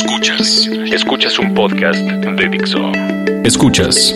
Escuchas, 0.00 0.68
escuchas 0.92 1.38
un 1.40 1.54
podcast 1.54 1.98
de 1.98 2.48
Dixo. 2.48 2.92
Escuchas. 3.42 4.14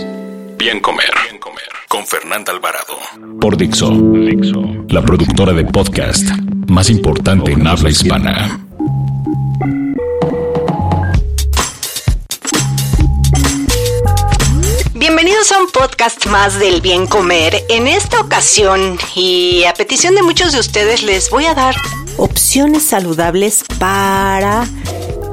Bien 0.56 0.78
Comer, 0.78 1.10
Bien 1.28 1.40
Comer. 1.40 1.66
Con 1.88 2.06
Fernanda 2.06 2.52
Alvarado. 2.52 2.98
Por 3.40 3.56
Dixo, 3.56 3.90
Dixo, 3.90 4.62
la 4.90 5.02
productora 5.02 5.52
de 5.52 5.64
podcast 5.64 6.24
más 6.68 6.88
importante 6.88 7.50
en 7.50 7.66
habla 7.66 7.90
hispana. 7.90 8.60
Bienvenidos 14.94 15.50
a 15.50 15.58
un 15.58 15.68
podcast 15.72 16.26
más 16.26 16.60
del 16.60 16.80
bien 16.80 17.08
comer. 17.08 17.56
En 17.68 17.88
esta 17.88 18.20
ocasión 18.20 18.98
y 19.16 19.64
a 19.64 19.74
petición 19.74 20.14
de 20.14 20.22
muchos 20.22 20.52
de 20.52 20.60
ustedes 20.60 21.02
les 21.02 21.28
voy 21.28 21.46
a 21.46 21.54
dar 21.54 21.74
opciones 22.18 22.84
saludables 22.84 23.64
para 23.80 24.68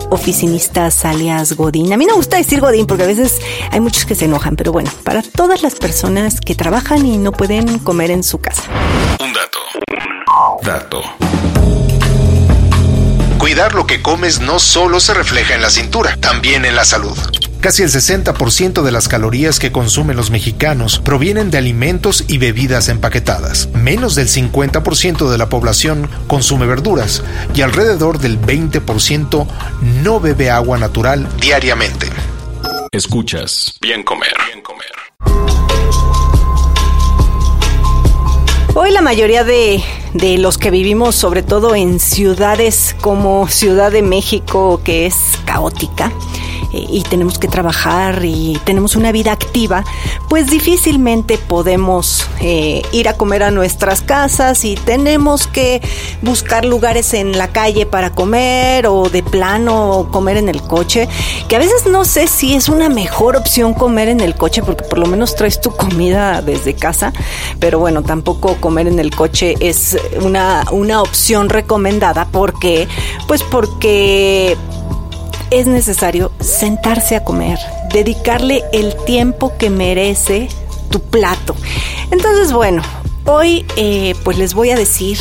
oficinistas 0.10 1.06
alias 1.06 1.54
Godín. 1.54 1.94
A 1.94 1.98
mí 1.98 2.06
no 2.06 2.14
me 2.14 2.18
gusta 2.18 2.38
decir 2.38 2.60
Godín 2.62 2.88
porque 2.88 3.04
a 3.04 3.08
veces 3.08 3.40
hay 3.72 3.80
muchos 3.80 4.06
que 4.06 4.16
se 4.16 4.26
enojan, 4.26 4.56
pero 4.56 4.72
bueno, 4.72 4.92
para 5.04 5.22
todas 5.22 5.62
las 5.62 5.76
personas 5.76 6.42
que 6.42 6.56
trabajan 6.56 7.06
y 7.06 7.18
no 7.18 7.32
pueden 7.32 7.80
comer 7.80 8.12
en 8.12 8.24
su 8.24 8.40
casa. 8.40 8.64
Un 9.20 9.34
dato. 9.34 9.60
Dato. 10.64 11.02
Cuidar 13.38 13.74
lo 13.74 13.88
que 13.88 14.02
comes 14.02 14.42
no 14.42 14.60
solo 14.60 15.00
se 15.00 15.14
refleja 15.14 15.56
en 15.56 15.62
la 15.62 15.70
cintura, 15.70 16.18
también 16.20 16.66
en 16.66 16.76
la 16.76 16.86
salud. 16.86 17.18
Casi 17.62 17.84
el 17.84 17.90
60% 17.90 18.84
de 18.84 18.92
las 18.94 19.10
calorías 19.10 19.60
que 19.60 19.74
consumen 19.74 20.16
los 20.16 20.32
mexicanos 20.32 21.00
provienen 21.04 21.52
de 21.52 21.58
alimentos 21.58 22.24
y 22.30 22.38
bebidas 22.38 22.88
empaquetadas. 22.88 23.68
Menos 23.74 24.16
del 24.16 24.30
50% 24.30 25.30
de 25.30 25.38
la 25.38 25.50
población 25.50 26.10
consume 26.28 26.66
verduras 26.66 27.22
y 27.54 27.62
alrededor 27.62 28.20
del 28.20 28.40
20% 28.40 29.46
no 30.02 30.20
bebe 30.22 30.50
agua 30.50 30.78
natural 30.78 31.28
diariamente. 31.42 32.08
Escuchas 32.94 33.78
Bien 33.82 34.04
Comer, 34.04 34.34
Bien 34.48 34.62
Comer. 34.64 34.88
Hoy 38.74 38.92
la 38.92 39.02
mayoría 39.02 39.44
de, 39.44 39.84
de, 40.14 40.38
los 40.38 40.58
que 40.58 40.72
vivimos, 40.72 41.16
sobre 41.16 41.44
todo 41.44 41.76
en 41.76 42.00
ciudades 42.00 42.96
como 43.02 43.50
Ciudad 43.50 43.92
de 43.92 44.02
México, 44.02 44.80
que 44.82 45.06
es 45.06 45.16
caótica, 45.44 46.14
y 46.72 47.04
tenemos 47.04 47.40
que 47.40 47.48
trabajar 47.48 48.24
y 48.24 48.60
tenemos 48.64 48.96
una 48.96 49.12
vida 49.12 49.32
activa, 49.32 49.84
pues 50.30 50.48
difícilmente 50.48 51.38
podemos 51.38 52.28
eh, 52.42 52.82
ir 52.92 53.10
a 53.10 53.14
comer 53.14 53.44
a 53.44 53.52
nuestras 53.52 54.02
casas 54.02 54.66
y 54.66 54.76
tenemos 54.76 55.48
que 55.48 55.82
buscar 56.22 56.66
lugares 56.66 57.14
en 57.14 57.38
la 57.38 57.50
calle 57.50 57.86
para 57.86 58.12
comer 58.12 58.88
o 58.88 59.10
de 59.10 59.24
plano 59.24 60.10
comer 60.12 60.38
en 60.38 60.50
el 60.50 60.62
coche, 60.62 61.08
que 61.48 61.56
a 61.56 61.60
veces 61.60 61.86
no 61.88 62.06
sé 62.06 62.28
si 62.28 62.56
es 62.56 62.70
una 62.70 62.90
mejor 62.90 63.36
opción 63.36 63.74
comer 63.74 64.10
en 64.10 64.20
el 64.20 64.36
coche 64.36 64.62
porque 64.62 64.84
por 64.84 65.00
lo 65.00 65.08
menos 65.08 65.36
traes 65.36 65.62
tu 65.62 65.72
comida 65.72 66.42
desde 66.42 66.74
casa, 66.74 67.14
pero 67.60 67.80
bueno, 67.80 68.04
tampoco 68.04 68.56
comer 68.60 68.88
en 68.88 69.00
el 69.00 69.12
coche 69.16 69.56
es 69.60 69.98
una, 70.22 70.66
una 70.72 71.02
opción 71.02 71.50
recomendada. 71.50 72.28
Porque, 72.32 72.88
pues 73.28 73.44
porque 73.44 74.58
es 75.52 75.68
necesario 75.68 76.32
sentarse 76.40 77.16
a 77.16 77.24
comer, 77.24 77.60
dedicarle 77.94 78.64
el 78.74 78.96
tiempo 79.06 79.58
que 79.58 79.70
merece 79.70 80.48
tu 80.90 81.02
plato. 81.02 81.56
Entonces, 82.12 82.52
bueno, 82.52 82.82
hoy 83.26 83.66
eh, 83.76 84.16
pues 84.24 84.38
les 84.38 84.54
voy 84.54 84.72
a 84.72 84.76
decir 84.76 85.18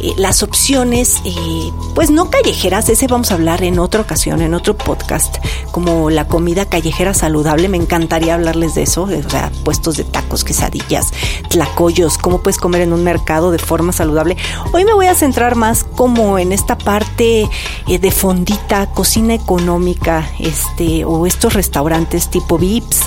eh, 0.00 0.12
las 0.16 0.42
opciones, 0.42 1.20
eh, 1.24 1.72
pues 1.94 2.10
no 2.10 2.30
callejeras, 2.30 2.88
ese 2.88 3.06
vamos 3.06 3.30
a 3.30 3.34
hablar 3.34 3.62
en 3.62 3.78
otra 3.78 4.00
ocasión, 4.00 4.42
en 4.42 4.54
otro 4.54 4.76
podcast, 4.76 5.36
como 5.70 6.10
la 6.10 6.26
comida 6.26 6.66
callejera 6.66 7.14
saludable, 7.14 7.68
me 7.68 7.76
encantaría 7.76 8.34
hablarles 8.34 8.74
de 8.74 8.82
eso, 8.82 9.02
o 9.02 9.30
sea, 9.30 9.50
puestos 9.64 9.96
de 9.96 10.04
tacos, 10.04 10.44
quesadillas, 10.44 11.12
tlacoyos, 11.48 12.18
cómo 12.18 12.42
puedes 12.42 12.58
comer 12.58 12.82
en 12.82 12.92
un 12.92 13.04
mercado 13.04 13.50
de 13.50 13.58
forma 13.58 13.92
saludable. 13.92 14.36
Hoy 14.72 14.84
me 14.84 14.94
voy 14.94 15.06
a 15.06 15.14
centrar 15.14 15.54
más 15.54 15.84
como 15.84 16.38
en 16.38 16.52
esta 16.52 16.76
parte 16.78 17.48
eh, 17.88 17.98
de 17.98 18.10
fondita, 18.10 18.86
cocina 18.90 19.34
económica, 19.34 20.28
este, 20.38 21.04
o 21.04 21.26
estos 21.26 21.54
restaurantes 21.54 22.30
tipo 22.30 22.58
Vips, 22.58 23.02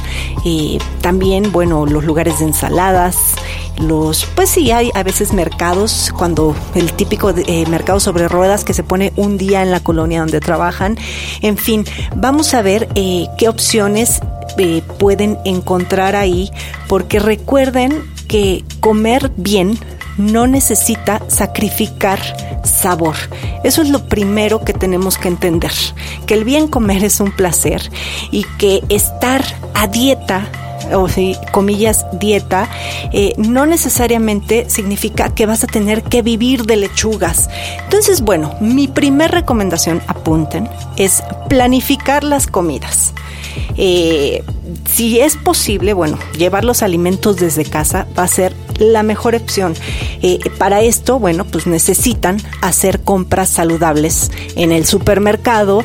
eh, 0.46 0.78
también, 1.02 1.52
bueno, 1.52 1.86
los 1.86 2.04
lugares 2.04 2.40
de 2.40 2.46
ensaladas, 2.46 3.18
los, 3.80 4.26
pues 4.36 4.50
sí, 4.50 4.72
hay 4.72 4.92
a 4.94 5.04
veces 5.04 5.34
mercados, 5.34 6.14
cuando 6.18 6.56
el 6.76 6.94
típico 6.94 7.30
eh, 7.30 7.66
mercado 7.68 8.00
sobre 8.00 8.28
ruedas 8.28 8.64
que 8.64 8.74
se 8.74 8.84
pone 8.84 9.14
un 9.16 9.38
día 9.38 9.62
en 9.62 9.72
la 9.72 9.80
colonia 9.80 10.20
donde 10.20 10.40
trabajan. 10.40 10.98
En 11.42 11.58
fin, 11.58 11.86
vamos 12.16 12.54
a 12.54 12.62
ver 12.62 12.88
eh, 12.96 13.28
qué 13.38 13.50
opciones 13.50 14.22
eh, 14.58 14.82
pueden 14.98 15.38
encontrar 15.46 16.16
ahí, 16.16 16.52
porque 16.88 17.20
recuerden 17.20 18.04
que 18.28 18.64
comer 18.80 19.32
bien 19.38 19.78
no 20.18 20.48
necesita 20.48 21.22
sacrificar 21.28 22.20
sabor. 22.64 23.16
Eso 23.64 23.82
es 23.82 23.90
lo 23.90 24.08
primero 24.08 24.64
que 24.64 24.74
tenemos 24.74 25.18
que 25.18 25.28
entender, 25.28 25.72
que 26.26 26.34
el 26.34 26.44
bien 26.44 26.68
comer 26.68 27.04
es 27.04 27.20
un 27.20 27.32
placer 27.32 27.92
y 28.32 28.44
que 28.58 28.84
estar 28.90 29.44
a 29.74 29.88
dieta 29.88 30.50
o 30.94 31.08
si 31.08 31.36
comillas 31.52 32.06
dieta, 32.14 32.70
eh, 33.12 33.34
no 33.38 33.66
necesariamente 33.66 34.70
significa 34.70 35.34
que 35.34 35.46
vas 35.46 35.64
a 35.64 35.68
tener 35.68 36.04
que 36.04 36.22
vivir 36.22 36.66
de 36.66 36.78
lechugas. 36.78 37.50
Entonces, 37.84 38.22
bueno, 38.22 38.56
mi 38.60 38.88
primer 38.88 39.32
recomendación, 39.32 40.02
apunten, 40.08 40.70
es 40.96 41.24
planificar 41.50 42.24
las 42.24 42.48
comidas. 42.48 43.14
Eh, 43.78 44.44
si 44.86 45.20
es 45.20 45.36
posible, 45.36 45.94
bueno, 45.94 46.18
llevar 46.38 46.64
los 46.64 46.84
alimentos 46.84 47.38
desde 47.38 47.66
casa 47.66 48.08
va 48.18 48.24
a 48.24 48.28
ser 48.28 48.56
la 48.80 49.04
mejor 49.04 49.36
opción. 49.36 49.76
Eh, 50.22 50.40
para 50.58 50.82
esto, 50.82 51.20
bueno, 51.20 51.46
pues 51.46 51.68
necesitan 51.68 52.42
hacer 52.62 53.02
compras 53.02 53.50
saludables 53.50 54.32
en 54.56 54.72
el 54.72 54.86
supermercado 54.86 55.84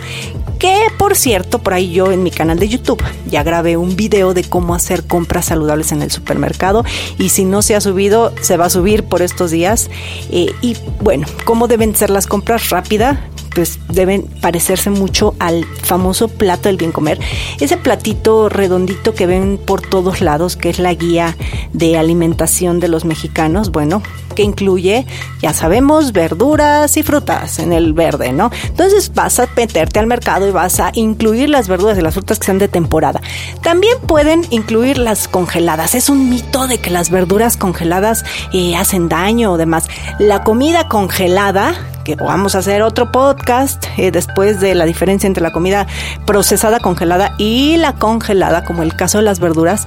que 0.63 0.93
por 0.97 1.17
cierto, 1.17 1.59
por 1.59 1.75
ahí 1.75 1.91
yo 1.91 2.13
en 2.13 2.23
mi 2.23 2.31
canal 2.31 2.57
de 2.57 2.69
YouTube 2.69 3.03
ya 3.27 3.43
grabé 3.43 3.77
un 3.77 3.97
video 3.97 4.33
de 4.33 4.45
cómo 4.45 4.77
hacer 4.77 5.05
compras 5.05 5.47
saludables 5.47 5.91
en 5.91 6.03
el 6.03 6.13
supermercado 6.13 6.85
y 7.19 7.31
si 7.31 7.45
no 7.45 7.63
se 7.63 7.75
ha 7.75 7.81
subido, 7.81 8.33
se 8.41 8.57
va 8.57 8.67
a 8.67 8.71
subir 8.71 9.03
por 9.03 9.23
estos 9.23 9.51
días. 9.51 9.91
Eh, 10.31 10.53
y 10.61 10.77
bueno, 11.01 11.27
cómo 11.45 11.67
deben 11.67 11.97
ser 11.97 12.11
las 12.11 12.29
compras 12.29 12.71
rápida, 12.71 13.29
pues 13.55 13.79
deben 13.89 14.23
parecerse 14.41 14.91
mucho 14.91 15.35
al 15.39 15.65
famoso 15.65 16.29
plato 16.29 16.69
del 16.69 16.77
bien 16.77 16.93
comer. 16.93 17.19
Ese 17.61 17.77
platito 17.77 18.49
redondito 18.49 19.15
que 19.15 19.27
ven 19.27 19.59
por 19.65 19.83
todos 19.83 20.21
lados, 20.21 20.57
que 20.57 20.71
es 20.71 20.79
la 20.79 20.95
guía 20.95 21.37
de 21.73 21.97
alimentación 21.99 22.81
de 22.81 22.89
los 22.89 23.05
mexicanos, 23.05 23.71
bueno, 23.71 24.03
que 24.35 24.43
incluye, 24.43 25.07
ya 25.41 25.53
sabemos, 25.53 26.13
verduras 26.13 26.97
y 26.97 27.03
frutas 27.03 27.59
en 27.59 27.73
el 27.73 27.93
verde, 27.93 28.33
¿no? 28.33 28.51
Entonces 28.67 29.13
vas 29.15 29.39
a 29.39 29.49
meterte 29.57 29.99
al 29.99 30.07
mercado 30.07 30.49
y 30.49 30.53
vas 30.53 30.81
a 30.81 30.91
incluir 30.95 31.49
las 31.49 31.69
verduras 31.69 31.99
y 31.99 32.03
las 32.03 32.15
frutas 32.15 32.39
que 32.39 32.47
sean 32.47 32.59
de 32.59 32.69
temporada. 32.69 33.21
También 33.63 33.99
pueden 34.07 34.47
incluir 34.51 34.99
las 34.99 35.29
congeladas. 35.29 35.95
Es 35.95 36.09
un 36.09 36.31
mito 36.31 36.67
de 36.67 36.79
que 36.79 36.91
las 36.91 37.11
verduras 37.11 37.57
congeladas 37.57 38.25
eh, 38.53 38.77
hacen 38.77 39.09
daño 39.09 39.53
o 39.53 39.57
demás. 39.57 39.89
La 40.19 40.43
comida 40.45 40.89
congelada 40.89 41.75
que 42.05 42.17
vamos 42.17 42.55
a 42.55 42.59
hacer 42.59 42.83
otro 42.83 43.13
podcast 43.13 43.85
eh, 43.97 44.11
después 44.11 44.61
de 44.61 44.75
la 44.75 44.85
diferencia 44.85 45.27
entre 45.27 45.43
la 45.43 45.53
comida 45.53 45.87
procesada 46.27 46.81
congelada 46.81 47.35
y 47.39 47.77
la 47.77 47.95
congelada, 47.95 48.65
como 48.65 48.83
el 48.83 48.95
caso 48.95 49.19
de 49.19 49.25
las 49.25 49.41
verduras, 49.41 49.87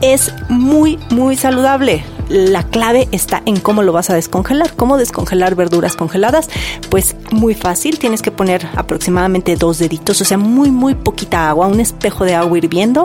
es 0.00 0.34
muy, 0.48 0.98
muy 1.10 1.36
saludable. 1.36 2.04
La 2.32 2.62
clave 2.64 3.08
está 3.12 3.42
en 3.44 3.60
cómo 3.60 3.82
lo 3.82 3.92
vas 3.92 4.10
a 4.10 4.14
descongelar. 4.14 4.74
¿Cómo 4.74 4.96
descongelar 4.96 5.54
verduras 5.54 5.96
congeladas? 5.96 6.48
Pues 6.88 7.14
muy 7.30 7.54
fácil, 7.54 7.98
tienes 7.98 8.22
que 8.22 8.30
poner 8.30 8.66
aproximadamente 8.74 9.56
dos 9.56 9.78
deditos, 9.78 10.20
o 10.20 10.24
sea, 10.24 10.38
muy, 10.38 10.70
muy 10.70 10.94
poquita 10.94 11.48
agua, 11.48 11.66
un 11.66 11.80
espejo 11.80 12.24
de 12.24 12.34
agua 12.34 12.58
hirviendo. 12.58 13.04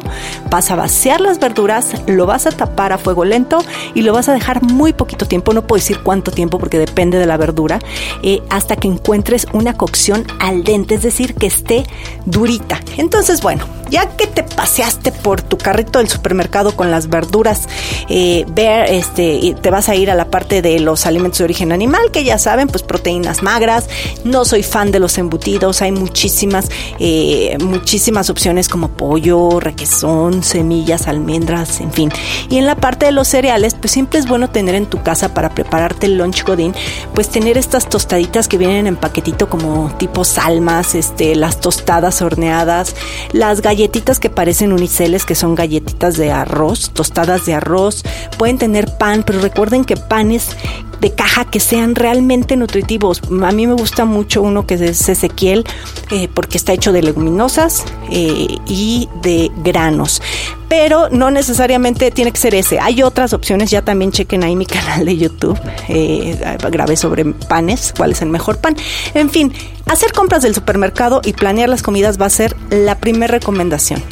Vas 0.50 0.72
a 0.72 0.76
vaciar 0.76 1.20
las 1.22 1.40
verduras, 1.40 1.92
lo 2.08 2.26
vas 2.26 2.48
a 2.48 2.52
tapar 2.52 2.94
a 2.94 2.98
fuego 2.98 3.26
lento 3.26 3.60
y 3.94 4.02
lo 4.02 4.14
vas 4.14 4.30
a 4.30 4.34
dejar 4.34 4.64
muy 4.64 4.94
poquito 4.94 5.26
tiempo, 5.26 5.54
no 5.54 5.68
puedo 5.68 5.80
decir 5.80 6.00
cuánto 6.02 6.32
tiempo 6.32 6.58
porque 6.58 6.80
depende 6.80 7.18
de 7.18 7.26
la 7.26 7.38
verdura, 7.38 7.80
eh, 8.24 8.42
hasta 8.50 8.76
que 8.78 8.88
encuentres 8.88 9.48
una 9.54 9.74
cocción 9.74 10.26
al 10.40 10.64
dente, 10.64 10.96
es 10.96 11.04
decir, 11.04 11.36
que 11.36 11.48
esté 11.48 11.86
durita. 12.26 12.80
Entonces, 12.98 13.42
bueno, 13.42 13.66
ya 13.90 14.08
que 14.10 14.28
te 14.28 14.44
paseaste 14.44 15.12
por 15.12 15.42
tu 15.42 15.58
carrito 15.58 16.00
del 16.00 16.10
supermercado 16.10 16.76
con 16.76 16.92
las 16.92 17.10
verduras, 17.10 17.68
eh, 18.10 18.46
ver, 18.50 18.92
este, 18.92 19.17
te 19.18 19.70
vas 19.72 19.90
a 19.90 19.96
ir 19.96 20.12
a 20.12 20.16
la 20.16 20.30
parte 20.30 20.62
de 20.62 20.80
los 20.80 21.06
alimentos 21.06 21.40
de 21.40 21.46
origen 21.46 21.72
animal, 21.72 22.12
que 22.12 22.24
ya 22.24 22.38
saben, 22.38 22.68
pues 22.68 22.84
proteínas 22.84 23.44
magras. 23.44 23.90
No 24.24 24.46
soy 24.46 24.64
fan 24.64 24.92
de 24.92 25.00
los 25.00 25.18
embutidos, 25.18 25.82
hay 25.82 25.92
muchísimas, 25.92 26.70
eh, 27.00 27.58
muchísimas 27.60 28.30
opciones 28.30 28.70
como 28.70 28.90
pollo, 28.90 29.60
requesón, 29.60 30.44
semillas, 30.44 31.08
almendras, 31.08 31.82
en 31.82 31.92
fin. 31.92 32.12
Y 32.50 32.58
en 32.58 32.66
la 32.66 32.76
parte 32.76 33.06
de 33.06 33.12
los 33.12 33.28
cereales, 33.28 33.76
pues 33.76 33.92
siempre 33.92 34.20
es 34.20 34.28
bueno 34.28 34.50
tener 34.50 34.76
en 34.76 34.86
tu 34.86 35.02
casa 35.02 35.34
para 35.34 35.50
prepararte 35.50 36.06
el 36.06 36.18
lunch 36.18 36.44
godín, 36.44 36.74
pues 37.14 37.30
tener 37.30 37.58
estas 37.58 37.90
tostaditas 37.90 38.48
que 38.48 38.58
vienen 38.58 38.88
en 38.88 38.96
paquetito 38.96 39.50
como 39.50 39.92
tipo 39.98 40.24
salmas, 40.24 40.96
este, 40.96 41.36
las 41.36 41.60
tostadas 41.60 42.22
horneadas, 42.22 42.96
las 43.32 43.62
galletitas 43.62 44.20
que 44.20 44.30
parecen 44.30 44.74
uniceles, 44.74 45.26
que 45.26 45.36
son 45.36 45.56
galletitas 45.56 46.18
de 46.18 46.32
arroz, 46.32 46.92
tostadas 46.92 47.46
de 47.46 47.54
arroz. 47.54 48.04
Pueden 48.38 48.58
tener 48.58 48.98
pero 49.26 49.42
recuerden 49.42 49.86
que 49.86 49.98
panes 49.98 50.56
de 51.00 51.14
caja 51.14 51.46
que 51.46 51.60
sean 51.60 51.96
realmente 51.96 52.56
nutritivos. 52.56 53.22
A 53.44 53.52
mí 53.52 53.68
me 53.68 53.74
gusta 53.74 54.06
mucho 54.06 54.42
uno 54.42 54.66
que 54.66 54.76
es 54.76 55.10
Ezequiel 55.10 55.66
eh, 56.12 56.28
porque 56.34 56.58
está 56.58 56.74
hecho 56.74 56.92
de 56.92 57.02
leguminosas 57.02 57.86
eh, 58.10 58.48
y 58.68 59.10
de 59.22 59.52
granos. 59.58 60.22
Pero 60.70 61.10
no 61.10 61.32
necesariamente 61.32 62.12
tiene 62.12 62.32
que 62.32 62.40
ser 62.40 62.56
ese. 62.56 62.80
Hay 62.80 63.02
otras 63.04 63.34
opciones. 63.34 63.72
Ya 63.72 63.84
también 63.84 64.12
chequen 64.12 64.44
ahí 64.44 64.56
mi 64.56 64.66
canal 64.68 65.06
de 65.06 65.18
YouTube. 65.18 65.60
Eh, 65.88 66.38
grabé 66.72 66.98
sobre 66.98 67.26
panes, 67.26 67.94
cuál 67.96 68.12
es 68.12 68.22
el 68.22 68.30
mejor 68.30 68.58
pan. 68.58 68.76
En 69.14 69.30
fin, 69.30 69.54
hacer 69.86 70.12
compras 70.12 70.44
del 70.44 70.56
supermercado 70.56 71.22
y 71.24 71.34
planear 71.34 71.70
las 71.70 71.84
comidas 71.84 72.20
va 72.20 72.26
a 72.26 72.30
ser 72.30 72.56
la 72.70 72.96
primera 72.96 73.32
recomendación. 73.32 74.04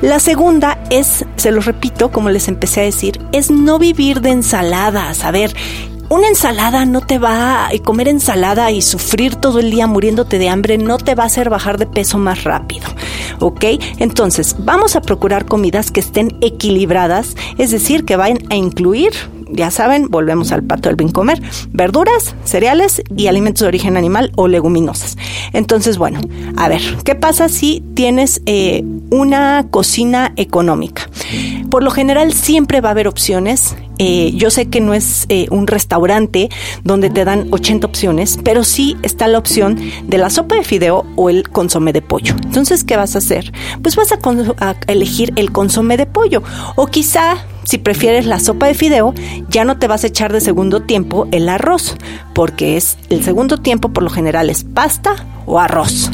La 0.00 0.20
segunda 0.20 0.78
es, 0.90 1.24
se 1.36 1.50
los 1.50 1.64
repito, 1.64 2.10
como 2.10 2.30
les 2.30 2.48
empecé 2.48 2.80
a 2.80 2.84
decir, 2.84 3.20
es 3.32 3.50
no 3.50 3.78
vivir 3.78 4.20
de 4.20 4.30
ensaladas. 4.30 5.24
A 5.24 5.30
ver, 5.30 5.54
una 6.10 6.28
ensalada 6.28 6.84
no 6.84 7.00
te 7.00 7.18
va 7.18 7.66
a 7.66 7.70
comer 7.82 8.08
ensalada 8.08 8.70
y 8.70 8.82
sufrir 8.82 9.36
todo 9.36 9.58
el 9.60 9.70
día 9.70 9.86
muriéndote 9.86 10.38
de 10.38 10.48
hambre 10.48 10.76
no 10.76 10.98
te 10.98 11.14
va 11.14 11.24
a 11.24 11.26
hacer 11.26 11.48
bajar 11.48 11.78
de 11.78 11.86
peso 11.86 12.18
más 12.18 12.44
rápido. 12.44 12.86
¿Ok? 13.40 13.64
Entonces, 13.98 14.56
vamos 14.58 14.96
a 14.96 15.00
procurar 15.00 15.46
comidas 15.46 15.90
que 15.90 16.00
estén 16.00 16.36
equilibradas, 16.40 17.34
es 17.58 17.70
decir, 17.70 18.04
que 18.04 18.16
vayan 18.16 18.38
a 18.50 18.56
incluir 18.56 19.12
ya 19.54 19.70
saben, 19.70 20.08
volvemos 20.10 20.52
al 20.52 20.62
pato 20.62 20.88
del 20.88 20.96
bien 20.96 21.10
comer, 21.10 21.40
verduras, 21.72 22.34
cereales 22.44 23.02
y 23.16 23.26
alimentos 23.26 23.60
de 23.62 23.68
origen 23.68 23.96
animal 23.96 24.32
o 24.36 24.48
leguminosas. 24.48 25.16
Entonces, 25.52 25.98
bueno, 25.98 26.20
a 26.56 26.68
ver, 26.68 26.80
¿qué 27.04 27.14
pasa 27.14 27.48
si 27.48 27.82
tienes 27.94 28.42
eh, 28.46 28.84
una 29.10 29.66
cocina 29.70 30.32
económica? 30.36 31.08
Por 31.70 31.82
lo 31.82 31.90
general 31.90 32.32
siempre 32.32 32.80
va 32.80 32.90
a 32.90 32.92
haber 32.92 33.08
opciones. 33.08 33.76
Eh, 33.98 34.32
yo 34.34 34.50
sé 34.50 34.66
que 34.66 34.80
no 34.80 34.92
es 34.92 35.26
eh, 35.28 35.46
un 35.50 35.68
restaurante 35.68 36.48
donde 36.82 37.10
te 37.10 37.24
dan 37.24 37.46
80 37.50 37.86
opciones, 37.86 38.38
pero 38.42 38.64
sí 38.64 38.96
está 39.02 39.28
la 39.28 39.38
opción 39.38 39.78
de 40.06 40.18
la 40.18 40.30
sopa 40.30 40.56
de 40.56 40.64
fideo 40.64 41.06
o 41.14 41.30
el 41.30 41.48
consomé 41.48 41.92
de 41.92 42.02
pollo. 42.02 42.34
Entonces, 42.42 42.82
¿qué 42.82 42.96
vas 42.96 43.14
a 43.14 43.18
hacer? 43.18 43.52
Pues 43.82 43.94
vas 43.94 44.12
a, 44.12 44.18
a 44.58 44.76
elegir 44.88 45.32
el 45.36 45.52
consomé 45.52 45.96
de 45.96 46.06
pollo 46.06 46.42
o 46.74 46.86
quizá 46.86 47.44
si 47.64 47.78
prefieres 47.78 48.26
la 48.26 48.40
sopa 48.40 48.66
de 48.66 48.74
fideo, 48.74 49.14
ya 49.48 49.64
no 49.64 49.78
te 49.78 49.86
vas 49.86 50.04
a 50.04 50.08
echar 50.08 50.32
de 50.32 50.40
segundo 50.40 50.82
tiempo 50.82 51.28
el 51.32 51.48
arroz, 51.48 51.96
porque 52.34 52.76
es 52.76 52.98
el 53.10 53.24
segundo 53.24 53.58
tiempo 53.58 53.90
por 53.90 54.02
lo 54.02 54.10
general 54.10 54.50
es 54.50 54.64
pasta 54.64 55.26
o 55.46 55.58
arroz. 55.58 56.10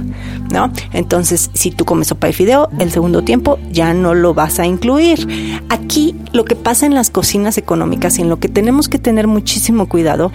¿No? 0.52 0.72
Entonces, 0.92 1.48
si 1.54 1.70
tú 1.70 1.84
comes 1.84 2.08
sopa 2.08 2.26
de 2.26 2.32
fideo, 2.32 2.70
el 2.80 2.90
segundo 2.90 3.22
tiempo 3.22 3.60
ya 3.70 3.94
no 3.94 4.14
lo 4.14 4.34
vas 4.34 4.58
a 4.58 4.66
incluir. 4.66 5.62
Aquí 5.68 6.16
lo 6.32 6.44
que 6.44 6.56
pasa 6.56 6.86
en 6.86 6.94
las 6.96 7.08
cocinas 7.08 7.56
económicas 7.56 8.18
y 8.18 8.22
en 8.22 8.28
lo 8.28 8.40
que 8.40 8.48
tenemos 8.48 8.88
que 8.88 8.98
tener 8.98 9.28
muchísimo 9.28 9.88
cuidado 9.88 10.32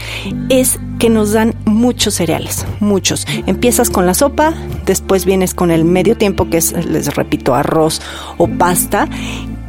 es 0.47 0.79
que 0.99 1.09
nos 1.09 1.33
dan 1.33 1.53
muchos 1.65 2.13
cereales, 2.13 2.65
muchos. 2.79 3.27
Empiezas 3.45 3.89
con 3.89 4.05
la 4.05 4.13
sopa, 4.13 4.53
después 4.85 5.25
vienes 5.25 5.53
con 5.53 5.69
el 5.69 5.83
medio 5.83 6.15
tiempo, 6.15 6.49
que 6.49 6.57
es, 6.57 6.71
les 6.85 7.13
repito, 7.13 7.53
arroz 7.53 8.01
o 8.37 8.47
pasta, 8.47 9.09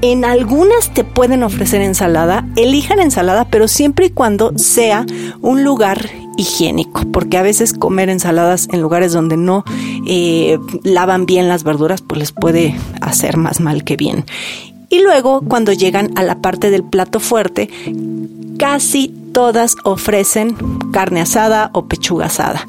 en 0.02 0.24
algunas 0.24 0.92
te 0.92 1.04
pueden 1.04 1.42
ofrecer 1.42 1.80
ensalada, 1.82 2.46
elijan 2.56 3.00
ensalada, 3.00 3.46
pero 3.50 3.68
siempre 3.68 4.06
y 4.06 4.10
cuando 4.10 4.56
sea 4.56 5.06
un 5.40 5.64
lugar 5.64 6.10
higiénico, 6.36 7.02
porque 7.12 7.38
a 7.38 7.42
veces 7.42 7.72
comer 7.72 8.10
ensaladas 8.10 8.68
en 8.72 8.82
lugares 8.82 9.12
donde 9.12 9.36
no 9.36 9.64
eh, 10.06 10.58
lavan 10.82 11.26
bien 11.26 11.48
las 11.48 11.64
verduras, 11.64 12.02
pues 12.02 12.18
les 12.18 12.32
puede 12.32 12.76
hacer 13.00 13.36
más 13.36 13.60
mal 13.60 13.84
que 13.84 13.96
bien. 13.96 14.24
Y 14.88 15.00
luego, 15.00 15.40
cuando 15.40 15.72
llegan 15.72 16.16
a 16.16 16.22
la 16.22 16.40
parte 16.40 16.70
del 16.70 16.84
plato 16.84 17.18
fuerte, 17.18 17.68
casi 18.58 19.08
todas 19.32 19.76
ofrecen 19.84 20.56
carne 20.92 21.20
asada 21.20 21.70
o 21.72 21.86
pechuga 21.86 22.26
asada 22.26 22.66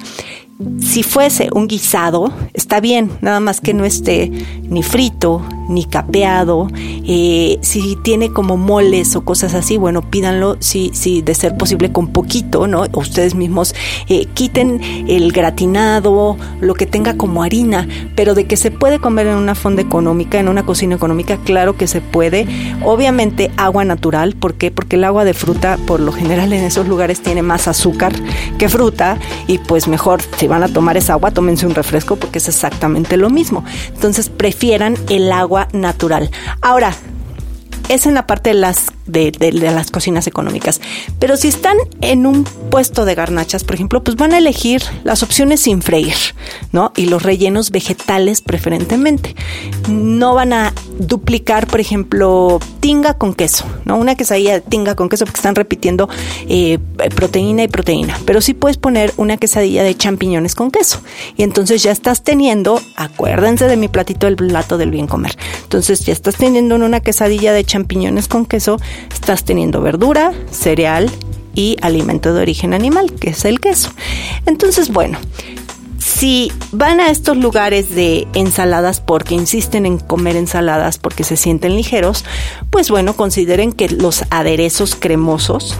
si 0.80 1.04
fuese 1.04 1.50
un 1.54 1.68
guisado, 1.68 2.33
está 2.54 2.80
bien, 2.80 3.12
nada 3.21 3.39
más 3.39 3.62
que 3.62 3.75
no 3.75 3.86
esté 3.86 4.31
ni 4.63 4.81
frito, 4.81 5.44
ni 5.69 5.86
capeado. 5.86 6.68
Eh, 6.75 7.59
si 7.62 7.95
tiene 8.04 8.31
como 8.31 8.57
moles 8.57 9.15
o 9.15 9.24
cosas 9.24 9.54
así, 9.54 9.77
bueno, 9.77 10.09
pídanlo, 10.09 10.57
si, 10.59 10.89
si 10.94 11.21
de 11.21 11.36
ser 11.36 11.57
posible, 11.57 11.92
con 11.92 12.07
poquito, 12.07 12.65
¿no? 12.65 12.86
Ustedes 12.94 13.36
mismos 13.36 13.75
eh, 14.09 14.25
quiten 14.33 14.81
el 15.07 15.31
gratinado, 15.31 16.38
lo 16.59 16.74
que 16.74 16.86
tenga 16.86 17.18
como 17.18 17.44
harina, 17.44 17.88
pero 18.15 18.33
de 18.33 18.45
que 18.45 18.57
se 18.57 18.71
puede 18.71 19.00
comer 19.00 19.27
en 19.27 19.36
una 19.36 19.56
fonda 19.56 19.81
económica, 19.81 20.39
en 20.39 20.48
una 20.48 20.65
cocina 20.65 20.95
económica, 20.95 21.38
claro 21.38 21.77
que 21.77 21.88
se 21.88 22.01
puede. 22.01 22.48
Obviamente 22.83 23.51
agua 23.57 23.86
natural, 23.86 24.36
¿por 24.36 24.56
qué? 24.56 24.71
Porque 24.71 24.95
el 24.95 25.04
agua 25.04 25.25
de 25.25 25.33
fruta, 25.33 25.77
por 25.86 26.00
lo 26.00 26.12
general 26.12 26.54
en 26.54 26.63
esos 26.63 26.88
lugares, 26.88 27.21
tiene 27.21 27.42
más 27.42 27.68
azúcar 27.68 28.13
que 28.57 28.69
fruta 28.69 29.18
y 29.48 29.57
pues 29.59 29.88
mejor 29.88 30.21
van 30.48 30.63
a 30.63 30.68
tomar 30.68 30.98
esa 30.98 31.13
agua, 31.13 31.31
tómense 31.31 31.65
un 31.65 31.75
refresco 31.75 32.15
porque 32.15 32.39
es 32.39 32.48
exactamente 32.48 33.18
lo 33.18 33.30
mismo. 33.30 33.63
Entonces 33.94 34.30
prefieran 34.30 34.95
el 35.09 35.31
agua 35.31 35.68
natural. 35.74 36.30
Ahora, 36.62 36.94
es 37.89 38.06
en 38.06 38.13
la 38.13 38.28
parte 38.28 38.50
de 38.51 38.56
las 38.56 38.92
de, 39.06 39.31
las 39.51 39.92
cocinas 39.92 40.28
económicas. 40.28 40.81
Pero 41.19 41.38
si 41.38 41.48
están 41.48 41.78
en 42.01 42.25
un 42.25 42.44
puesto 42.44 43.06
de 43.06 43.16
garnachas, 43.16 43.63
por 43.63 43.75
ejemplo, 43.75 44.04
pues 44.04 44.18
van 44.18 44.34
a 44.34 44.38
elegir 44.38 44.81
las 45.04 45.24
opciones 45.24 45.62
sin 45.62 45.81
freír, 45.81 46.16
¿no? 46.72 46.92
Y 46.95 47.06
los 47.07 47.24
rellenos 47.24 47.71
vegetales 47.71 48.42
preferentemente. 48.42 49.35
No 49.90 50.35
van 50.35 50.54
a 50.54 50.73
duplicar, 50.97 51.68
por 51.68 51.80
ejemplo, 51.80 52.59
tinga 52.80 53.13
con 53.16 53.33
queso, 53.33 53.66
¿no? 53.85 53.97
Una 53.97 54.16
quesadilla 54.16 54.54
de 54.54 54.61
tinga 54.61 54.95
con 54.95 55.09
queso 55.09 55.25
porque 55.25 55.39
están 55.39 55.56
repitiendo 55.56 56.09
eh, 56.47 56.80
proteína 57.16 57.63
y 57.63 57.68
proteína. 57.68 58.19
Pero 58.25 58.42
sí 58.42 58.54
puedes 58.54 58.77
poner 58.77 59.13
una 59.18 59.37
quesadilla 59.37 59.83
de 59.83 59.95
champiñones 59.95 60.56
con 60.56 60.71
queso. 60.71 61.01
Y 61.35 61.44
entonces 61.44 61.83
ya 61.83 61.92
estás 61.92 62.23
teniendo, 62.23 62.81
acuérdense 62.95 63.68
de 63.68 63.77
mi 63.77 63.87
platito, 63.87 64.27
el 64.27 64.35
plato 64.35 64.77
del 64.77 64.92
bien 64.92 65.07
comer. 65.07 65.37
Entonces 65.63 66.06
ya 66.06 66.13
estás 66.13 66.35
teniendo 66.35 66.75
una 66.75 66.99
quesadilla 66.99 67.54
de 67.54 67.63
champiñones 67.63 68.27
con 68.27 68.45
queso 68.45 68.77
estás 69.13 69.44
teniendo 69.44 69.81
verdura, 69.81 70.31
cereal 70.51 71.11
y 71.54 71.77
alimento 71.81 72.33
de 72.33 72.42
origen 72.42 72.73
animal, 72.73 73.11
que 73.13 73.31
es 73.31 73.45
el 73.45 73.59
queso. 73.59 73.92
Entonces, 74.45 74.89
bueno, 74.89 75.18
si 76.18 76.52
van 76.71 77.00
a 77.00 77.12
estos 77.12 77.38
lugares 77.38 77.94
de 77.94 78.28
ensaladas 78.33 79.02
porque 79.02 79.36
insisten 79.36 79.86
en 79.86 80.00
comer 80.00 80.36
ensaladas 80.36 80.97
porque 80.97 81.24
se 81.24 81.38
sienten 81.38 81.76
ligeros, 81.76 82.26
pues 82.71 82.90
bueno, 82.90 83.14
consideren 83.14 83.71
que 83.71 83.88
los 83.88 84.24
aderezos 84.31 84.95
cremosos 84.95 85.78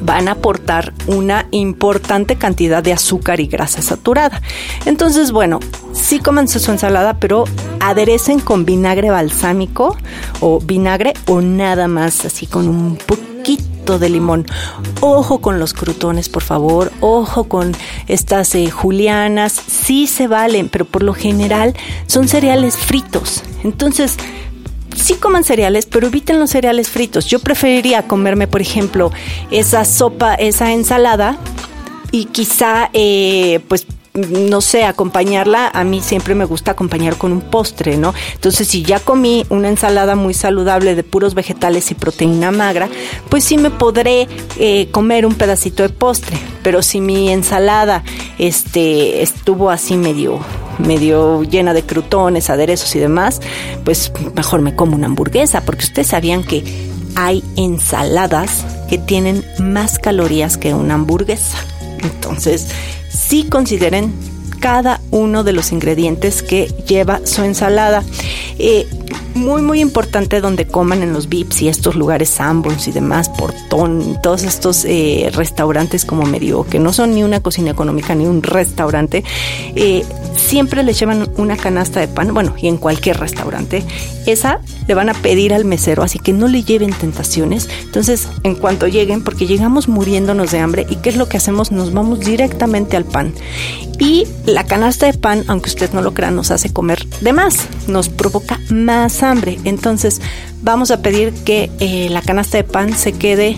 van 0.00 0.28
a 0.28 0.32
aportar 0.32 0.94
una 1.06 1.46
importante 1.50 2.36
cantidad 2.36 2.82
de 2.82 2.94
azúcar 2.94 3.38
y 3.38 3.48
grasa 3.48 3.82
saturada. 3.82 4.40
Entonces, 4.86 5.30
bueno, 5.30 5.60
sí 5.92 6.20
coman 6.20 6.48
su 6.48 6.70
ensalada, 6.70 7.18
pero 7.18 7.44
aderecen 7.80 8.40
con 8.40 8.64
vinagre 8.64 9.10
balsámico 9.10 9.94
o 10.40 10.58
vinagre 10.60 11.12
o 11.26 11.42
nada 11.42 11.86
más, 11.86 12.24
así 12.24 12.46
con 12.46 12.66
un 12.66 12.96
poquito 12.96 13.29
de 13.98 14.08
limón. 14.08 14.46
Ojo 15.00 15.40
con 15.40 15.58
los 15.58 15.72
crutones, 15.72 16.28
por 16.28 16.42
favor. 16.42 16.92
Ojo 17.00 17.44
con 17.44 17.74
estas 18.06 18.54
eh, 18.54 18.70
julianas. 18.70 19.52
Sí 19.52 20.06
se 20.06 20.28
valen, 20.28 20.68
pero 20.68 20.84
por 20.84 21.02
lo 21.02 21.14
general 21.14 21.74
son 22.06 22.28
cereales 22.28 22.76
fritos. 22.76 23.42
Entonces, 23.64 24.16
sí 24.96 25.14
coman 25.14 25.44
cereales, 25.44 25.86
pero 25.86 26.06
eviten 26.06 26.38
los 26.38 26.50
cereales 26.50 26.88
fritos. 26.88 27.26
Yo 27.26 27.40
preferiría 27.40 28.06
comerme, 28.06 28.46
por 28.46 28.60
ejemplo, 28.60 29.10
esa 29.50 29.84
sopa, 29.84 30.34
esa 30.34 30.72
ensalada 30.72 31.38
y 32.12 32.26
quizá, 32.26 32.90
eh, 32.92 33.60
pues 33.68 33.86
no 34.20 34.60
sé, 34.60 34.84
acompañarla, 34.84 35.68
a 35.68 35.84
mí 35.84 36.00
siempre 36.00 36.34
me 36.34 36.44
gusta 36.44 36.72
acompañar 36.72 37.16
con 37.16 37.32
un 37.32 37.40
postre, 37.40 37.96
¿no? 37.96 38.14
Entonces, 38.34 38.68
si 38.68 38.82
ya 38.82 39.00
comí 39.00 39.44
una 39.48 39.68
ensalada 39.68 40.14
muy 40.16 40.34
saludable 40.34 40.94
de 40.94 41.02
puros 41.02 41.34
vegetales 41.34 41.90
y 41.90 41.94
proteína 41.94 42.50
magra, 42.50 42.88
pues 43.28 43.44
sí 43.44 43.58
me 43.58 43.70
podré 43.70 44.28
eh, 44.58 44.88
comer 44.90 45.26
un 45.26 45.34
pedacito 45.34 45.82
de 45.82 45.88
postre. 45.90 46.36
Pero 46.62 46.82
si 46.82 47.00
mi 47.00 47.30
ensalada 47.30 48.02
este, 48.38 49.22
estuvo 49.22 49.70
así 49.70 49.96
medio, 49.96 50.40
medio 50.78 51.42
llena 51.42 51.72
de 51.74 51.82
crutones, 51.82 52.50
aderezos 52.50 52.94
y 52.96 52.98
demás, 52.98 53.40
pues 53.84 54.12
mejor 54.34 54.60
me 54.60 54.74
como 54.74 54.96
una 54.96 55.06
hamburguesa, 55.06 55.62
porque 55.62 55.84
ustedes 55.84 56.08
sabían 56.08 56.44
que 56.44 56.64
hay 57.16 57.42
ensaladas 57.56 58.64
que 58.88 58.98
tienen 58.98 59.44
más 59.58 59.98
calorías 59.98 60.56
que 60.56 60.74
una 60.74 60.94
hamburguesa. 60.94 61.58
Entonces, 62.02 62.68
sí 63.10 63.44
consideren 63.48 64.12
cada 64.60 65.00
uno 65.10 65.42
de 65.42 65.52
los 65.52 65.72
ingredientes 65.72 66.42
que 66.42 66.66
lleva 66.86 67.20
su 67.24 67.42
ensalada. 67.42 68.04
Eh, 68.58 68.86
muy 69.34 69.62
muy 69.62 69.80
importante 69.80 70.40
donde 70.40 70.66
coman 70.66 71.02
en 71.02 71.12
los 71.12 71.28
VIPs 71.28 71.62
y 71.62 71.68
estos 71.68 71.94
lugares 71.94 72.28
Sanborns 72.28 72.88
y 72.88 72.92
demás, 72.92 73.28
Portón, 73.28 74.18
todos 74.22 74.42
estos 74.42 74.84
eh, 74.84 75.30
restaurantes 75.32 76.04
como 76.04 76.24
medio 76.24 76.64
que 76.64 76.78
no 76.78 76.92
son 76.92 77.14
ni 77.14 77.22
una 77.22 77.40
cocina 77.40 77.70
económica 77.70 78.14
ni 78.14 78.26
un 78.26 78.42
restaurante, 78.42 79.24
eh, 79.74 80.04
siempre 80.40 80.82
le 80.82 80.92
llevan 80.92 81.28
una 81.36 81.56
canasta 81.56 82.00
de 82.00 82.08
pan, 82.08 82.32
bueno, 82.34 82.54
y 82.60 82.68
en 82.68 82.76
cualquier 82.76 83.18
restaurante, 83.18 83.84
esa 84.26 84.60
le 84.88 84.94
van 84.94 85.08
a 85.08 85.14
pedir 85.14 85.54
al 85.54 85.64
mesero, 85.64 86.02
así 86.02 86.18
que 86.18 86.32
no 86.32 86.48
le 86.48 86.62
lleven 86.62 86.92
tentaciones. 86.92 87.68
Entonces, 87.84 88.28
en 88.42 88.54
cuanto 88.54 88.88
lleguen, 88.88 89.22
porque 89.22 89.46
llegamos 89.46 89.88
muriéndonos 89.88 90.50
de 90.50 90.58
hambre, 90.58 90.86
¿y 90.88 90.96
qué 90.96 91.10
es 91.10 91.16
lo 91.16 91.28
que 91.28 91.36
hacemos? 91.36 91.70
Nos 91.70 91.92
vamos 91.92 92.20
directamente 92.20 92.96
al 92.96 93.04
pan. 93.04 93.32
Y 93.98 94.26
la 94.46 94.64
canasta 94.64 95.06
de 95.06 95.16
pan, 95.16 95.44
aunque 95.46 95.68
usted 95.68 95.92
no 95.92 96.02
lo 96.02 96.14
crea, 96.14 96.30
nos 96.30 96.50
hace 96.50 96.72
comer 96.72 97.06
de 97.20 97.32
más, 97.32 97.66
nos 97.86 98.08
provoca 98.08 98.58
más 98.70 99.22
hambre. 99.22 99.58
Entonces, 99.64 100.20
vamos 100.62 100.90
a 100.90 101.02
pedir 101.02 101.32
que 101.32 101.70
eh, 101.80 102.08
la 102.10 102.22
canasta 102.22 102.56
de 102.56 102.64
pan 102.64 102.94
se 102.94 103.12
quede 103.12 103.56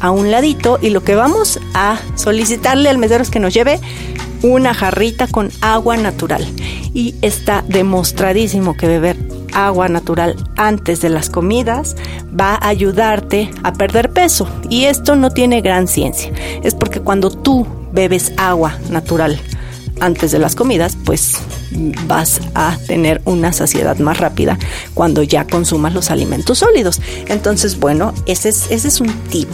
a 0.00 0.10
un 0.10 0.30
ladito 0.30 0.78
y 0.82 0.90
lo 0.90 1.02
que 1.02 1.14
vamos 1.14 1.60
a 1.72 1.98
solicitarle 2.16 2.88
al 2.88 2.98
mesero 2.98 3.22
es 3.22 3.30
que 3.30 3.40
nos 3.40 3.54
lleve 3.54 3.80
una 4.44 4.74
jarrita 4.74 5.26
con 5.26 5.50
agua 5.62 5.96
natural. 5.96 6.46
Y 6.92 7.14
está 7.22 7.64
demostradísimo 7.66 8.76
que 8.76 8.86
beber 8.86 9.16
agua 9.52 9.88
natural 9.88 10.36
antes 10.56 11.00
de 11.00 11.08
las 11.08 11.30
comidas 11.30 11.96
va 12.38 12.54
a 12.54 12.68
ayudarte 12.68 13.50
a 13.62 13.72
perder 13.72 14.10
peso. 14.10 14.46
Y 14.68 14.84
esto 14.84 15.16
no 15.16 15.30
tiene 15.30 15.62
gran 15.62 15.88
ciencia. 15.88 16.30
Es 16.62 16.74
porque 16.74 17.00
cuando 17.00 17.30
tú 17.30 17.66
bebes 17.92 18.32
agua 18.36 18.78
natural 18.90 19.40
antes 20.00 20.32
de 20.32 20.38
las 20.38 20.54
comidas, 20.54 20.98
pues 21.04 21.38
vas 22.06 22.40
a 22.54 22.76
tener 22.86 23.22
una 23.24 23.52
saciedad 23.52 23.96
más 23.98 24.18
rápida 24.18 24.58
cuando 24.92 25.22
ya 25.22 25.46
consumas 25.46 25.94
los 25.94 26.10
alimentos 26.10 26.58
sólidos. 26.58 27.00
Entonces, 27.28 27.78
bueno, 27.80 28.12
ese 28.26 28.50
es, 28.50 28.70
ese 28.70 28.88
es 28.88 29.00
un 29.00 29.12
tip. 29.30 29.48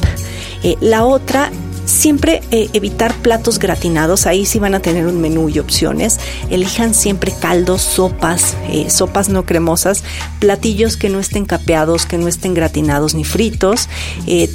Eh, 0.62 0.76
la 0.80 1.04
otra 1.04 1.50
Siempre 1.90 2.40
eh, 2.52 2.70
evitar 2.72 3.12
platos 3.16 3.58
gratinados, 3.58 4.26
ahí 4.26 4.46
sí 4.46 4.60
van 4.60 4.74
a 4.74 4.80
tener 4.80 5.06
un 5.06 5.20
menú 5.20 5.48
y 5.48 5.58
opciones. 5.58 6.20
Elijan 6.48 6.94
siempre 6.94 7.32
caldos, 7.38 7.82
sopas, 7.82 8.56
eh, 8.68 8.88
sopas 8.90 9.28
no 9.28 9.44
cremosas, 9.44 10.04
platillos 10.38 10.96
que 10.96 11.08
no 11.08 11.18
estén 11.18 11.46
capeados, 11.46 12.06
que 12.06 12.16
no 12.16 12.28
estén 12.28 12.54
gratinados 12.54 13.14
ni 13.14 13.24
fritos. 13.24 13.88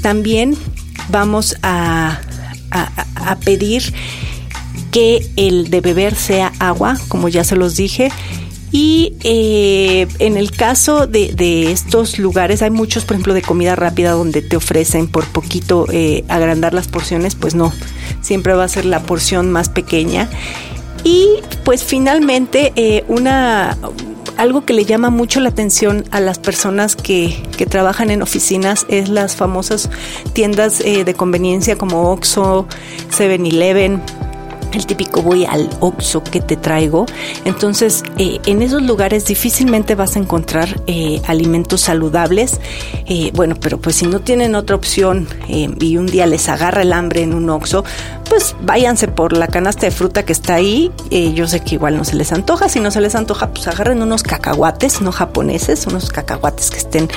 también 0.02 0.58
vamos 1.10 1.58
a, 1.62 2.22
a 2.72 3.36
pedir 3.44 3.94
que 4.92 5.30
el 5.36 5.70
de 5.70 5.82
beber 5.82 6.16
sea 6.16 6.54
agua, 6.60 6.98
como 7.10 7.28
ya 7.28 7.44
se 7.44 7.58
los 7.58 7.76
dije. 7.76 8.12
Y 8.72 9.16
eh, 9.24 10.08
en 10.20 10.38
el 10.38 10.52
caso 10.52 11.08
de, 11.08 11.72
estos 11.72 12.20
lugares, 12.20 12.62
hay 12.62 12.72
muchos, 12.72 13.06
por 13.06 13.16
ejemplo, 13.16 13.34
de 13.34 13.42
comida 13.42 13.76
rápida 13.76 14.12
donde 14.12 14.42
te 14.42 14.58
ofrecen 14.58 15.08
por 15.08 15.26
poquito 15.26 15.86
eh, 15.92 16.24
agrandar 16.28 16.74
las 16.74 16.88
porciones, 16.88 17.36
pues 17.36 17.56
no, 17.56 17.72
siempre 18.22 18.54
va 18.54 18.64
a 18.64 18.68
ser 18.68 18.86
la 18.86 19.02
porción 19.04 19.52
más 19.52 19.70
pequeña. 19.70 20.30
Y 21.04 21.28
pues 21.64 21.84
finalmente, 21.84 22.74
eh, 22.76 23.04
una 23.08 23.78
algo 24.38 24.66
que 24.66 24.74
le 24.74 24.84
llama 24.84 25.10
mucho 25.10 25.40
la 25.40 25.48
atención 25.48 26.04
a 26.12 26.20
las 26.20 26.40
personas 26.40 26.98
que, 26.98 27.42
que 27.58 27.66
trabajan 27.66 28.12
en 28.12 28.22
oficinas 28.22 28.86
es 28.90 29.08
las 29.08 29.38
famosas 29.38 29.90
tiendas 30.34 30.80
de 30.80 31.14
conveniencia 31.14 31.78
como 31.78 32.12
Oxxo, 32.12 32.68
7-Eleven 33.18 34.02
el 34.76 34.86
típico 34.86 35.22
voy 35.22 35.46
al 35.46 35.70
Oxxo 35.80 36.24
que 36.24 36.42
te 36.42 36.56
traigo. 36.58 37.06
Entonces, 37.46 38.04
eh, 38.18 38.40
en 38.46 38.62
esos 38.62 38.82
lugares 38.82 39.26
difícilmente 39.26 39.96
vas 39.96 40.16
a 40.16 40.20
encontrar 40.20 40.82
eh, 40.88 41.22
alimentos 41.28 41.82
saludables. 41.82 42.60
Eh, 43.06 43.32
bueno, 43.34 43.56
pero 43.60 43.80
pues 43.80 43.96
si 43.96 44.08
no 44.08 44.20
tienen 44.20 44.56
otra 44.56 44.76
opción 44.76 45.28
y 45.48 45.98
un 45.98 46.08
día 46.08 46.26
les 46.26 46.50
agarra 46.50 46.82
el 46.82 46.94
hambre 46.94 47.22
en 47.22 47.34
un 47.34 47.50
Oxxo, 47.50 47.84
pues 48.30 48.56
váyanse 48.62 49.08
por 49.08 49.34
la 49.34 49.48
canasta 49.48 49.86
de 49.86 49.92
fruta 49.92 50.24
que 50.24 50.34
está 50.34 50.56
ahí. 50.56 50.92
yo 51.34 51.48
sé 51.48 51.62
que 51.62 51.76
igual 51.76 51.98
no 51.98 52.04
se 52.04 52.16
les 52.16 52.32
antoja. 52.32 52.70
Si 52.70 52.80
no 52.80 52.92
se 52.92 53.02
les 53.02 53.16
antoja, 53.16 53.52
pues 53.52 53.68
agarren 53.68 54.02
unos 54.02 54.24
cacahuates, 54.24 55.02
no 55.02 55.12
japoneses, 55.12 55.88
unos 55.88 56.10
cacahuates 56.10 56.72
que 56.72 56.78
estén 56.78 57.10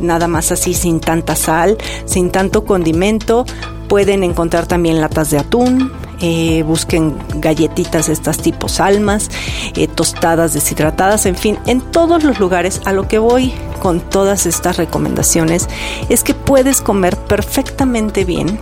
nada 0.00 0.28
más 0.28 0.52
así 0.52 0.74
sin 0.74 1.00
tanta 1.00 1.36
sal, 1.36 1.76
sin 2.06 2.30
tanto 2.30 2.64
condimento. 2.64 3.44
Pueden 3.88 4.22
encontrar 4.22 4.66
también 4.66 5.00
latas 5.00 5.30
de 5.30 5.38
atún, 5.38 5.90
eh, 6.20 6.62
busquen 6.64 7.16
galletitas 7.36 8.08
estas 8.08 8.38
tipos 8.38 8.80
almas, 8.80 9.30
eh, 9.74 9.86
tostadas 9.86 10.52
deshidratadas, 10.54 11.26
en 11.26 11.36
fin, 11.36 11.58
en 11.66 11.80
todos 11.80 12.24
los 12.24 12.40
lugares 12.40 12.80
a 12.84 12.92
lo 12.92 13.06
que 13.08 13.18
voy 13.18 13.52
con 13.80 14.00
todas 14.00 14.46
estas 14.46 14.76
recomendaciones 14.76 15.68
es 16.08 16.24
que 16.24 16.34
puedes 16.34 16.80
comer 16.80 17.16
perfectamente 17.16 18.24
bien 18.24 18.58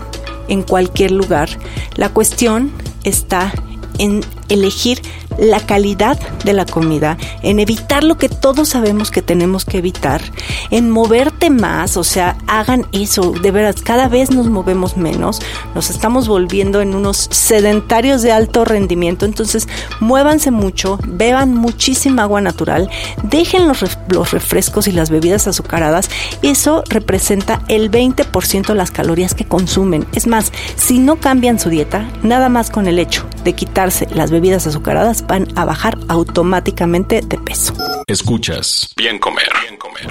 en 0.48 0.62
cualquier 0.62 1.12
lugar. 1.12 1.48
La 1.94 2.10
cuestión 2.10 2.72
está 3.04 3.52
en 3.98 4.22
elegir 4.48 5.00
la 5.38 5.60
calidad 5.60 6.18
de 6.44 6.52
la 6.52 6.66
comida, 6.66 7.16
en 7.42 7.60
evitar 7.60 8.04
lo 8.04 8.16
que 8.16 8.28
todos 8.28 8.70
sabemos 8.70 9.10
que 9.10 9.22
tenemos 9.22 9.64
que 9.64 9.78
evitar, 9.78 10.20
en 10.70 10.90
moverte 10.90 11.50
más, 11.50 11.96
o 11.96 12.04
sea, 12.04 12.36
hagan 12.46 12.86
eso, 12.92 13.32
de 13.32 13.50
veras, 13.50 13.82
cada 13.82 14.08
vez 14.08 14.30
nos 14.30 14.48
movemos 14.48 14.96
menos, 14.96 15.40
nos 15.74 15.90
estamos 15.90 16.28
volviendo 16.28 16.80
en 16.80 16.94
unos 16.94 17.28
sedentarios 17.30 18.22
de 18.22 18.32
alto 18.32 18.64
rendimiento, 18.64 19.24
entonces 19.24 19.68
muévanse 20.00 20.50
mucho, 20.50 20.98
beban 21.06 21.54
muchísima 21.54 22.22
agua 22.22 22.40
natural, 22.40 22.90
dejen 23.22 23.68
los, 23.68 23.84
los 24.08 24.30
refrescos 24.30 24.88
y 24.88 24.92
las 24.92 25.10
bebidas 25.10 25.46
azucaradas, 25.46 26.10
eso 26.42 26.82
representa 26.88 27.62
el 27.68 27.90
20% 27.90 28.66
de 28.66 28.74
las 28.74 28.90
calorías 28.90 29.34
que 29.34 29.44
consumen. 29.44 30.06
Es 30.12 30.26
más, 30.26 30.52
si 30.76 30.98
no 30.98 31.16
cambian 31.16 31.58
su 31.58 31.70
dieta, 31.70 32.08
nada 32.22 32.48
más 32.48 32.70
con 32.70 32.86
el 32.86 32.98
hecho 32.98 33.26
de 33.44 33.54
quitarse 33.54 34.08
las 34.14 34.30
bebidas 34.30 34.66
azucaradas, 34.66 35.24
van 35.26 35.46
a 35.56 35.64
bajar 35.64 35.98
automáticamente 36.08 37.20
de 37.20 37.38
peso. 37.38 37.74
Escuchas 38.06 38.92
Bien 38.96 39.18
Comer. 39.18 39.48
Bien 39.62 39.76
comer. 39.76 40.06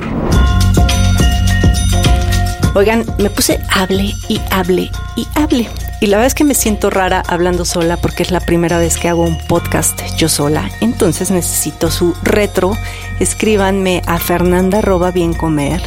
Oigan, 2.75 3.05
me 3.19 3.29
puse 3.29 3.59
hable 3.69 4.13
y 4.27 4.41
hable 4.51 4.91
y 5.15 5.25
hable. 5.35 5.69
Y 6.01 6.07
la 6.07 6.17
verdad 6.17 6.27
es 6.27 6.35
que 6.35 6.43
me 6.43 6.53
siento 6.53 6.89
rara 6.89 7.23
hablando 7.25 7.63
sola 7.63 7.95
porque 7.95 8.23
es 8.23 8.31
la 8.31 8.41
primera 8.41 8.77
vez 8.77 8.97
que 8.97 9.07
hago 9.07 9.23
un 9.23 9.37
podcast 9.47 10.01
yo 10.17 10.27
sola. 10.27 10.69
Entonces 10.81 11.31
necesito 11.31 11.89
su 11.89 12.13
retro. 12.21 12.73
Escríbanme 13.21 14.01
a 14.05 14.19
Fernanda 14.19 14.81
Bien 15.13 15.33
Comer 15.33 15.81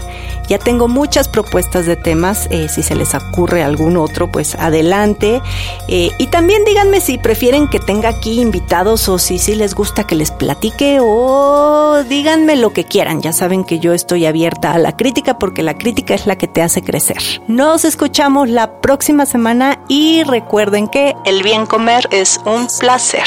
ya 0.49 0.59
tengo 0.59 0.88
muchas 0.88 1.28
propuestas 1.28 1.87
de 1.87 1.97
temas, 1.97 2.49
eh, 2.50 2.69
si 2.69 2.83
se 2.83 2.95
les 2.95 3.14
ocurre 3.14 3.62
algún 3.62 3.97
otro, 3.97 4.31
pues 4.31 4.55
adelante. 4.55 5.40
Eh, 5.88 6.11
y 6.19 6.26
también 6.28 6.64
díganme 6.64 7.00
si 7.00 7.19
prefieren 7.19 7.69
que 7.69 7.78
tenga 7.78 8.09
aquí 8.09 8.40
invitados 8.40 9.09
o 9.09 9.19
si, 9.19 9.38
si 9.38 9.55
les 9.55 9.75
gusta 9.75 10.05
que 10.05 10.14
les 10.14 10.31
platique 10.31 10.99
o 11.00 12.02
díganme 12.09 12.57
lo 12.57 12.71
que 12.73 12.85
quieran. 12.85 13.21
Ya 13.21 13.33
saben 13.33 13.64
que 13.64 13.78
yo 13.78 13.93
estoy 13.93 14.26
abierta 14.26 14.73
a 14.73 14.78
la 14.78 14.97
crítica 14.97 15.38
porque 15.38 15.62
la 15.62 15.75
crítica 15.75 16.14
es 16.14 16.26
la 16.26 16.37
que 16.37 16.49
te 16.49 16.62
hace 16.62 16.83
crecer. 16.83 17.19
Nos 17.47 17.85
escuchamos 17.85 18.49
la 18.49 18.81
próxima 18.81 19.26
semana 19.26 19.81
y 19.88 20.23
recuerden 20.23 20.88
que 20.88 21.14
el 21.25 21.43
bien 21.43 21.67
comer 21.67 22.09
es 22.11 22.40
un 22.45 22.69
placer. 22.78 23.26